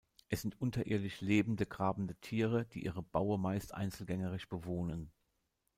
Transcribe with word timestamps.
Es 0.29 0.41
sind 0.41 0.59
unterirdisch 0.59 1.21
lebende, 1.21 1.67
grabende 1.67 2.15
Tiere, 2.15 2.65
die 2.65 2.83
ihre 2.83 3.03
Baue 3.03 3.37
meist 3.37 3.75
einzelgängerisch 3.75 4.49
bewohnen. 4.49 5.11